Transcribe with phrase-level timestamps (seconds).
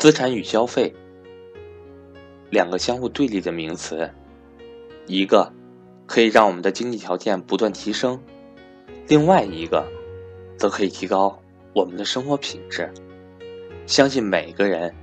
[0.00, 0.94] 资产与消费，
[2.48, 4.10] 两个相互对立的名词，
[5.06, 5.52] 一个
[6.06, 8.18] 可以让我们的经济条件不断提升，
[9.08, 9.86] 另外一个
[10.56, 11.38] 则可以提高
[11.74, 12.90] 我们的生活品质。
[13.84, 14.94] 相信每个人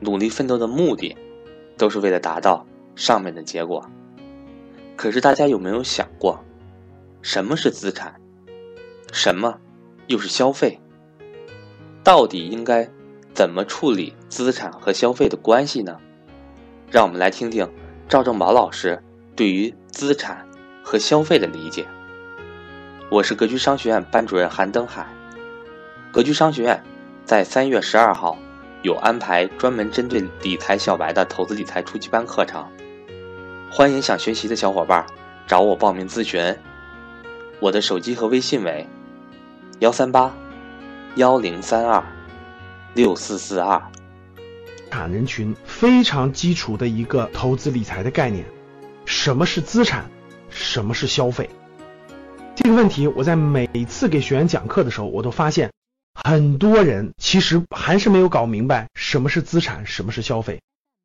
[0.00, 1.16] 努力奋斗的目的，
[1.78, 2.66] 都是为了达到
[2.96, 3.88] 上面的结果。
[4.96, 6.44] 可是大家有没有想过，
[7.22, 8.20] 什么是资产？
[9.12, 9.60] 什么
[10.08, 10.80] 又是消费？
[12.02, 12.90] 到底应该
[13.34, 15.98] 怎么处理资产和消费的关系呢？
[16.90, 17.66] 让我们来听听
[18.06, 19.02] 赵正宝老师
[19.34, 20.46] 对于资产
[20.84, 21.86] 和消费的理解。
[23.10, 25.06] 我是格局商学院班主任韩登海。
[26.12, 26.82] 格局商学院
[27.24, 28.36] 在三月十二号
[28.82, 32.66] 有安排专门针对理财小白的投资理财初级班课程，
[33.70, 35.06] 欢迎想学习的小伙伴
[35.46, 36.54] 找我报名咨询。
[37.60, 38.86] 我的手机和微信为
[39.78, 40.34] 幺三八。
[41.16, 42.02] 幺零三二
[42.94, 43.82] 六四四二，
[44.90, 48.44] 产人群非常基础的一个投资理财的概念。
[49.06, 50.10] 什么是资产？
[50.50, 51.48] 什么是消费？
[52.54, 55.72] 这个问题我在每次给学员讲课的时候，我都发现
[56.12, 60.60] 很多人其实还是没有搞明白什么是资产，什么是消费。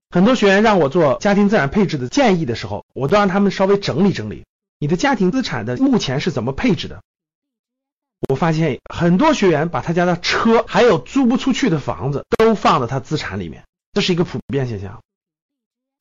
[0.09, 4.43] 很多学员让我做家庭资产配置的建议的时候，我都让他们稍微整理整理
[4.77, 7.01] 你的家庭资产的目前是怎么配置的。
[8.27, 15.01] 我发现很多学员把他家的车还有租不出去的房子都放到他资产里面，这是一个普遍现象。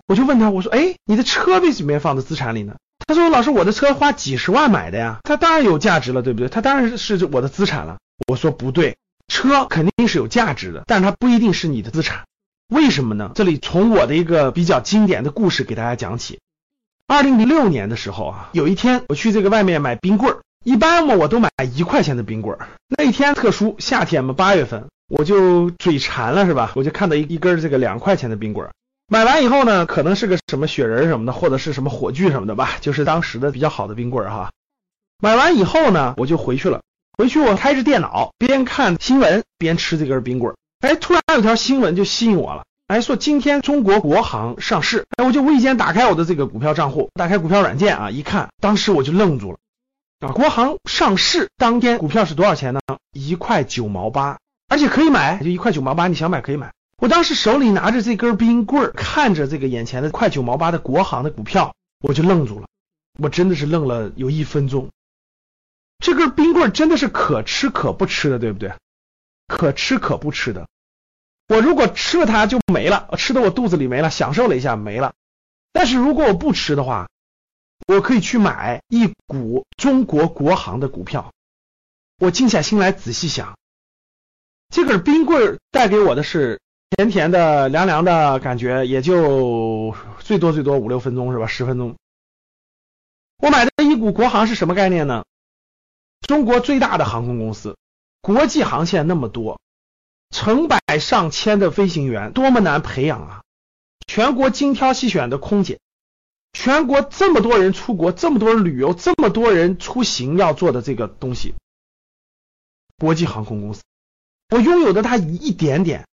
[0.07, 6.49] 我就问他，我说：“哎，你的车为什么要放在资产里呢？”他说：“老师，我的车花几十万买的呀，它当然有价值了，对不对？
[6.49, 8.97] 它当然是我的资产了。”我说：“不对，
[9.29, 12.25] 车肯定是有价值的，但它不一定是你的资产。
[12.69, 13.33] 为什么呢？
[13.35, 16.39] 这里从我的一个比较经典的故事给大家讲起。
[17.09, 22.67] 二零零六年的时候啊，有一天我去这个外面买冰棍儿。”一般嘛，我都买一块钱的冰棍儿。
[22.89, 26.73] 那一天特殊，夏天嘛，八月份，我就嘴馋了，是吧？
[26.75, 28.73] 我就看到一一根这个两块钱的冰棍儿。
[29.07, 34.51] 买完以后呢，可能是个什么雪人什么的，或者是什么火炬什么的吧，就是当时的比较好的冰棍儿哈。
[35.21, 36.81] 买完以后呢，我就回去了。
[37.17, 40.57] 回去我开着电脑，边看新闻边吃这根冰棍儿。
[40.81, 45.05] 哎，突然有条新闻就吸引我了，哎，说今天中国国航上市。
[45.17, 49.59] 哎，我就无意间打开我的这个股票账户，打开股票软件啊，一看，当时我就愣住了。
[50.21, 52.81] 啊，国航上市当天股票是多少钱呢？
[53.13, 54.39] 一块九毛八，
[54.69, 56.73] 而且可以买，就一块九毛八，你想买可以买。
[56.99, 62.67] 我当时手里拿着这根冰棍，看着这个眼前的块九毛八的国航的股票，我就愣住了，
[63.19, 64.89] 我真的是愣了有一分钟。
[65.99, 68.73] 这根冰棍真的是可吃可不吃的，对不对？
[69.47, 70.67] 可吃可不吃的。
[71.49, 75.13] 我如果吃了它就没了，吃的我肚子里没了，享受了一下没了。
[75.73, 77.09] 但是如果我不吃的话，
[77.87, 81.33] 我可以去买一股中国国航的股票。
[82.19, 83.59] 我静下心来仔细想，
[84.71, 86.61] 这根冰棍带给我的是
[86.91, 91.47] 甜甜的、凉凉的感觉，也就最多最多五六分钟是吧？
[91.47, 91.95] 十分钟。
[93.39, 95.25] 我买的一股国航是什么概念呢？
[96.23, 97.77] 中国最大的航空公司，
[98.23, 99.61] 国际航线那么多，
[100.31, 103.43] 成百上千的飞行员，多么难培养啊！
[104.07, 105.79] 全国精挑细选的空姐。
[106.57, 111.55] 全国这么多人出国，这么多人旅游，这么多人出行要做的这个东西，
[112.97, 113.83] 国际航空公司，
[114.49, 116.09] 我拥有的它一点点，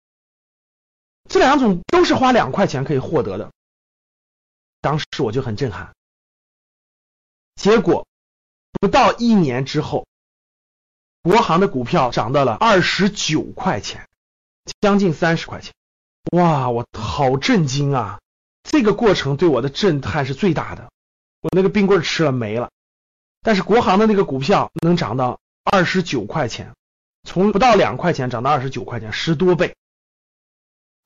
[1.28, 3.52] 这两种都是花两块钱可以获得的，
[4.80, 5.94] 当时我就很震撼。
[7.56, 8.06] 结果
[8.80, 10.06] 不到一年之后，
[11.22, 14.08] 国航的股票涨到了二十九块钱，
[14.80, 15.74] 将近三十块钱，
[16.32, 18.18] 哇，我好震惊啊！
[18.62, 20.90] 这个过程对我的震撼是最大的。
[21.42, 22.70] 我那个冰棍吃了没了，
[23.40, 26.74] 但是国航的那个股票能涨到二十九块钱，
[27.22, 29.74] 从不到两块钱涨到二十九块钱，十多倍。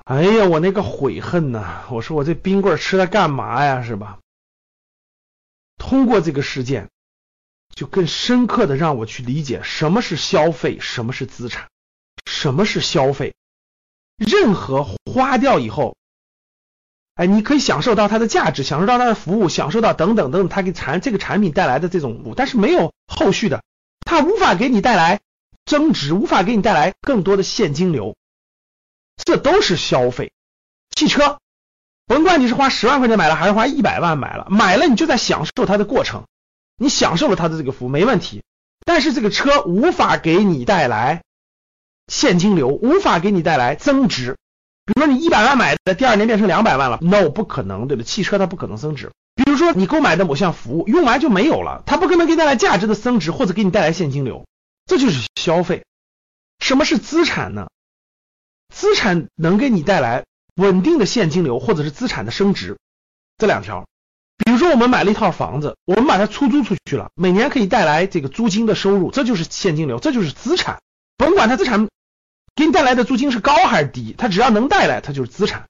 [0.05, 1.85] 哎呀，我那个悔恨呐！
[1.91, 3.85] 我说我这冰棍吃它干嘛呀？
[3.85, 4.19] 是吧？
[5.79, 6.91] 通过这个事件，
[7.75, 11.69] 就更深刻的让我去理解什么是消费，什么是资产，
[12.27, 13.37] 什么是消费。
[14.17, 15.97] 任何花掉以后。
[17.15, 23.63] 哎，你可以享受到它的价值，享受到它的服务，享受到等等等等，它给产这个产品带来的这种，但是没有后续的，
[24.01, 25.21] 它无法给你带来
[25.65, 28.17] 增值，无法给你带来更多的现金流，
[29.17, 30.33] 这都是消费。
[30.97, 31.39] 汽车，
[32.07, 36.25] 甭管你是花十万块钱买了，还是花一百万买了，买了你就在享受它的过程，
[36.77, 38.43] 你享受了它的这个服务没问题，
[38.85, 41.23] 但是这个车无法给你带来
[42.09, 44.37] 现金流，无法给你带来增值。
[44.87, 48.07] 比如说你一百万买的，第二年变成两百万了，no 不可能，对不对？
[48.07, 49.11] 汽车它不可能增值。
[49.35, 54.47] 比如说你购买的某项服务用完就没有了，它不可能给你带来价值的增值或者给你带来现金流，
[54.87, 55.85] 这就是消费。
[56.59, 57.69] 什么是资产呢？
[58.75, 60.25] 资产能给你带来
[60.57, 62.79] 稳定的现金流，或者是资产的升值，
[63.39, 63.87] 这两条。
[64.45, 70.81] 比如说，我们买了一套房子，我们把它出租出去了，每年可以带来这个租金的收入，这就是现金流，这就是资产。
[71.17, 71.89] 甭管它资产
[72.55, 75.67] 给你带来的租金是高还是低，它只要能带来，它就是资产。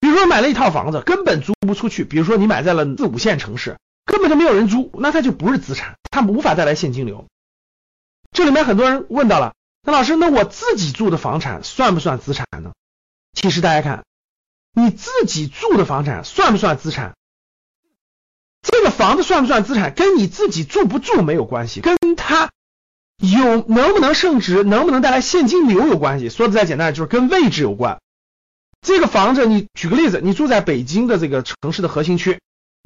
[0.00, 7.26] 比如说买了一套房子，根本租不出去，比如说你买在了四五线城市，根本就没有人租，那它就不是资产，它无法带来现金流。
[8.32, 12.72] 这里面很多人问到了，那老师，那我自己住的房产算不算资产呢？
[13.32, 14.04] 其实大家看，
[14.72, 17.14] 你自己住的房产算不算资产？
[18.62, 22.50] 这个房子算不算资产，跟你自己住不住没有关系，跟他
[23.20, 26.30] 有能不能升值，能不能带来现金流有关系。
[26.30, 28.00] 说的再简单，就是跟位置有关。
[28.80, 32.40] 这个房子，你举个例子，你住在北京的这个城市的核心区，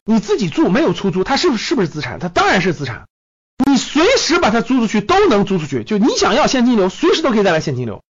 [0.05, 2.19] 你自己住没有出租，它是不是是不是资产？
[2.19, 3.07] 它当然是资产。
[3.65, 8.03] 你随时把它租出去都能租出去，就你想要现金流，随时都可以带来现金流，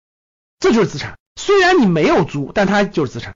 [0.60, 1.18] 这就是资产。
[1.36, 3.36] 虽然你没有租，但它就是资产，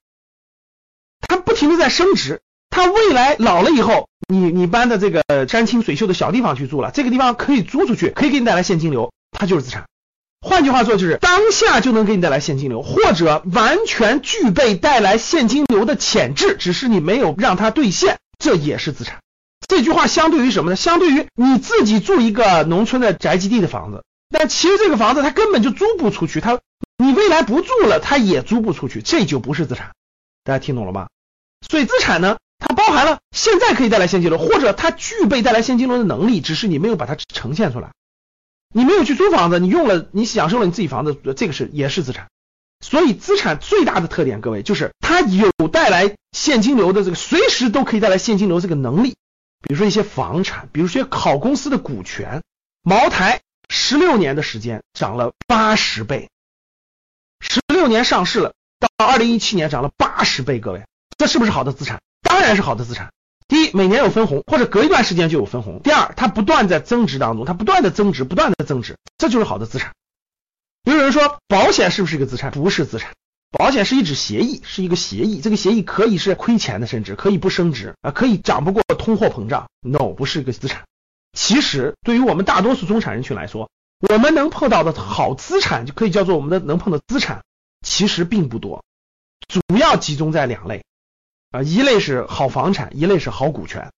[1.19, 2.39] 它不停的在升值。
[2.69, 9.85] 它未来老了以后，你你搬的这个山清水秀的小地方去住了，这个地方可以租出去，可以给你带来现金流，它就是资产。
[10.41, 19.19] 换句话说，就是当下就能给你带来现金流，或者完全具备带来现金流的潜质，只是你没有让它兑现，这也是资产。
[19.67, 20.75] 这句话相对于什么呢？
[20.75, 26.59] 相对于你自己住一个农村的宅基地的房子，但其实这个房子它根本就租不出去，它
[26.97, 29.91] 你未来不住了，它也租不出去，这就不是资产。
[30.43, 31.07] 大家听懂了吗？
[31.67, 32.37] 所以资产呢？
[32.57, 37.91] 它包含了现在可以带来现金流，或者它具备带来现金流的能力，只是你没有把它呈现出来。
[38.73, 42.27] 你没有去租房子，你用了，你享受了你自己房子，这个是也是资产。
[42.79, 49.15] 所以资产最大的特点，各位就是它有带来现金流的这个，随时都可以带来现金流这个能力。
[49.61, 52.43] 比如说一些房产，比如说好公司的股权，
[52.83, 56.29] 茅台十六年的时间涨了八十倍，
[57.39, 60.83] 十六年上市了，到二零一七年涨了八十倍，各位，
[61.17, 61.99] 这是不是好的资产？
[62.47, 63.11] 当然是好的资产。
[63.49, 65.81] 第一，每年有分红，或者隔一段时间就有分红。
[65.83, 69.91] 第二，它不断在增值当中，它不断的增值，不断的增值，这就是好的资产。
[70.85, 72.51] 也有人说，保险是不是一个资产？
[72.51, 73.11] 不是资产，
[73.51, 75.41] 保险是一纸协议，是一个协议。
[75.41, 79.67] 这个协议可以是亏钱的，甚至可以不升值啊，可以涨不过通货膨胀。
[79.81, 80.85] No，不是一个资产。
[81.33, 83.69] 其实，对于我们大多数中产人群来说，
[84.09, 87.43] 我们能碰到的好资产，就可以叫做我们的能碰的资产，
[87.81, 88.85] 其实并不多，
[89.49, 90.85] 主要集中在两类。
[91.51, 93.91] 啊，一类是好房产，一类是好股权，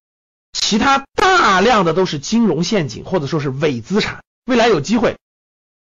[0.53, 4.23] 其他大量的都是金融陷阱或者说是伪资产。
[4.45, 5.17] 未来有机会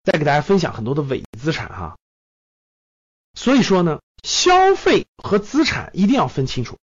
[0.03, 1.95] 再给大家分享很多的伪资产哈。
[3.33, 6.77] 所以说呢，消费和资产一定要分清楚。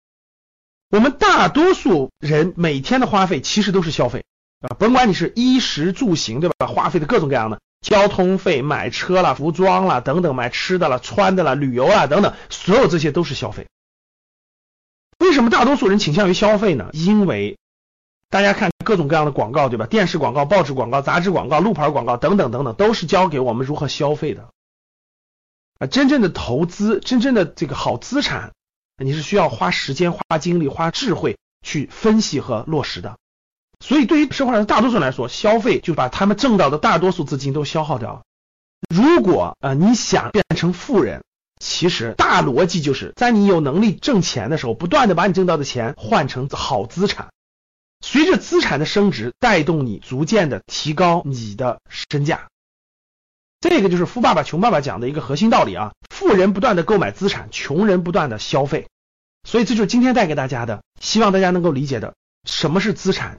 [0.91, 4.25] 我们大多数人每天的花费其实都是消费
[4.61, 6.67] 啊，甭管你是衣食住行，对吧？
[6.67, 13.67] 花费的各种各样的交通费、买车了、服装了等等，买吃的了、穿的了、旅游啊等等，所有这些都是消费。
[15.29, 16.89] 为什么大多数人倾向于消费呢？
[16.95, 17.59] 因为
[18.31, 19.85] 大家看各种各样的广告，对吧？
[19.85, 24.49] 电视广告、报纸广告、杂志广告、路牌广告等等等等，都是教给我们如何消费的。
[25.81, 28.53] 啊，真正的投资，真正的这个好资产，
[28.97, 33.19] 你是需要花时间、花精力、花智慧去分析和落实的。
[33.81, 38.23] 所以，对于社会上大多数人来说，消费就把他们挣到的大多数资金都消耗掉了。
[38.89, 41.23] 如果啊，你想变成富人，
[41.61, 47.29] 其实大逻辑就是在你有能力挣钱的时候，不断的把你挣到的钱换成好资产，
[48.01, 52.49] 随着资产的升值，带动你逐渐的提高你的身价。
[53.61, 55.93] 这个就是富爸爸穷爸爸讲的一个核心道理啊！
[56.11, 58.87] 富人不断的购买资产，穷人不断的消费。
[59.43, 63.39] 所以这就是今天带给大家的，希望大家能够理解的，什么是资产，